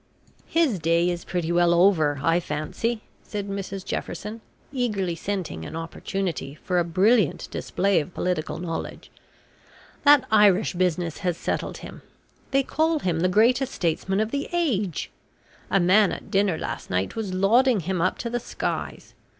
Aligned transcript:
"His 0.47 0.79
day 0.79 1.11
is 1.11 1.23
pretty 1.23 1.51
well 1.51 1.75
over, 1.75 2.19
I 2.23 2.39
fancy," 2.39 3.03
said 3.21 3.47
Mrs 3.47 3.85
Jefferson, 3.85 4.41
eagerly 4.73 5.13
scenting 5.15 5.63
an 5.63 5.75
opportunity 5.75 6.55
for 6.63 6.79
a 6.79 6.83
brilliant 6.83 7.47
display 7.51 7.99
of 7.99 8.15
political 8.15 8.57
knowledge. 8.57 9.11
"That 10.03 10.25
Irish 10.31 10.73
business 10.73 11.19
has 11.19 11.37
settled 11.37 11.77
him. 11.85 12.01
They 12.49 12.63
call 12.63 12.97
him 13.01 13.19
the 13.19 13.29
greatest 13.29 13.73
statesman 13.73 14.19
of 14.19 14.31
the 14.31 14.49
age! 14.51 15.11
A 15.69 15.79
man 15.79 16.11
at 16.11 16.31
dinner 16.31 16.57
last 16.57 16.89
night 16.89 17.15
was 17.15 17.35
lauding 17.35 17.81
him 17.81 18.01
up 18.01 18.17
to 18.17 18.29
the 18.31 18.39
skies. 18.39 19.13